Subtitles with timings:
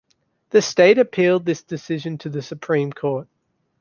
[0.49, 3.27] The state appealed this decision to the Supreme Court.